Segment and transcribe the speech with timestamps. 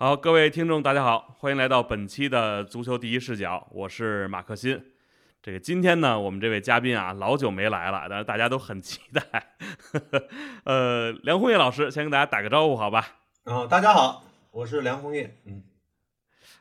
[0.00, 4.80] 好，各位听众，大家好，欢迎来到本期的足球第一视角，我是马克新。
[5.42, 9.20] 这个今天呢，我们这位嘉宾啊，老久没来了，但是大家都很期待。
[9.90, 10.28] 呵 呵
[10.62, 13.16] 呃，梁红叶老师先跟大家打个招呼，好吧？
[13.42, 14.22] 啊，大家好，
[14.52, 15.36] 我是梁红叶。
[15.46, 15.64] 嗯，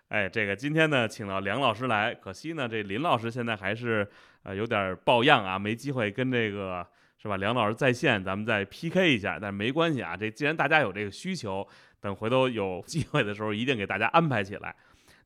[0.07, 4.09] 哎，这个今天呢，请到梁老师来，可惜呢，这林老师现在还是
[4.41, 6.83] 呃有点抱恙啊，没机会跟这个
[7.27, 7.37] 是吧？
[7.37, 11.67] 梁老师在线，咱们再 PK 一下，但是没关系啊，这既然大家有这个需求。
[11.99, 14.73] 等回头有机会的时候，一定给大家安排起来。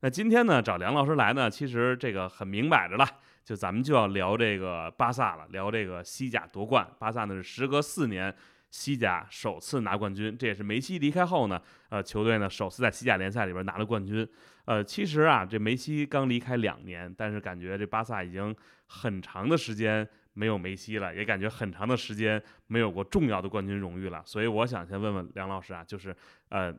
[0.00, 3.06] 那今天呢，找梁老师来呢，其实这个很明摆着了，
[3.44, 6.84] 就咱们就要聊这个巴萨了，聊这个西甲夺冠。
[6.98, 8.34] 巴萨呢是时隔四年
[8.72, 14.28] 西甲首次拿冠军，这也是梅西离开后呢，呃，球队呢首次在西甲联赛里边拿了冠军。
[14.64, 18.52] 呃，其实啊，这梅西刚离开两年，但是感觉这巴萨已经
[18.86, 20.08] 很长的时间。
[20.34, 26.16] 没有梅西了，也感觉很长的时间没有过重要的冠军荣誉了，所以我想先问问梁老师啊，就是
[26.48, 26.74] 呃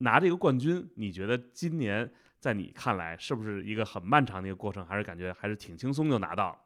[0.00, 2.06] 拿这个冠军，你觉得今年
[2.38, 6.58] 在你看来是不是一个很漫长的一个过程，还是感觉还是挺轻松就拿到了？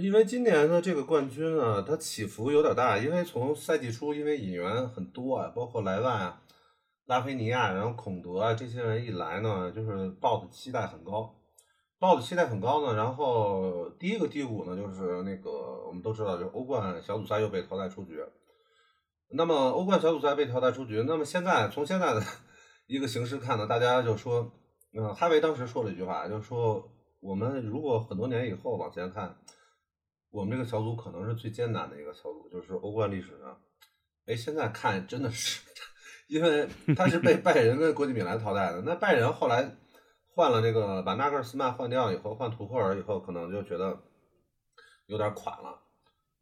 [0.00, 6.42] 因为今年的这个冠军呢，它起伏有点大，因为从赛季初，因为引援很多啊，包括莱万啊、
[7.06, 11.32] 拉菲尼亚，然后孔德啊这些人一来呢，就是抱的期待很高。
[12.00, 18.20] 抱的期待很高呢，然后第一个低谷呢，就是那个我们都知道，就欧冠小组赛又被淘汰出局。
[19.30, 22.20] 那么欧冠小组赛被淘汰出局，那么现在从现在的
[22.88, 24.52] 一个形势看呢，大家就说，
[24.92, 29.36] 嗯，哈维当时说了一句话，就是说我们如果很多年以后往前看，
[30.34, 33.56] 我们这个小组可能是最艰难的一个小组，就是欧冠历史上。
[34.26, 35.62] 哎，现在看真的是，
[36.28, 39.76] 因为他是被 拜仁跟国际米兰淘汰的，那拜仁后来。
[40.36, 43.96] 换了这个，把纳格尔斯曼换掉以后，换图赫尔以后，可能就觉得
[45.06, 45.80] 有点垮了。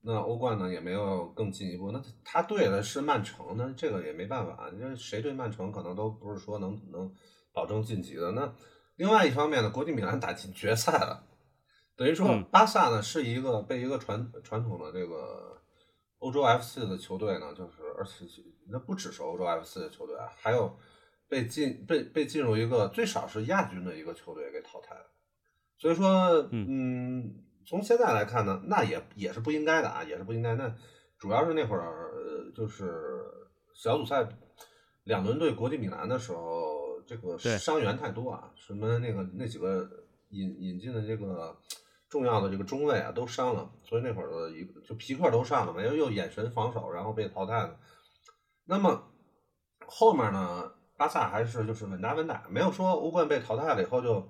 [0.01, 1.93] 那欧冠呢，也没有更进一步。
[1.93, 7.15] 那他对的是曼城，那这个也没办法，因为谁对曼城可能都不是说能能
[7.53, 8.33] 保证晋级的。
[8.33, 8.51] 那
[8.97, 11.27] 另外一方面呢，国际米兰打进决赛了，
[12.03, 15.57] 等于说巴萨呢是一个被一个传传统的这个
[16.19, 18.25] 欧洲 F 四的球队呢，就是而且
[18.69, 20.77] 那不只是欧洲 F 四的球队啊，还有。
[21.29, 25.07] 被进被被进入一个最少是亚军的一个球队给淘汰了，
[25.79, 30.55] 所以说，嗯，从现在来看呢，那也也是不应该的啊，也是不应该。
[30.57, 30.77] 那
[31.19, 33.25] 主要是那会儿就是
[33.75, 34.29] 小组赛
[35.05, 39.89] 两轮对国际米兰的时候，这个伤员太多啊，什么那个那几个
[40.29, 41.57] 引引进的这个
[42.13, 47.75] 重要的这个中卫啊都伤了，所以那会儿的一就皮克都上了嘛，又又眼神防守，然后被淘汰了。
[48.67, 49.03] 那么
[49.87, 50.71] 后面呢？
[50.99, 54.29] 巴萨还是就是稳打稳打，没有说欧冠被淘汰了以后就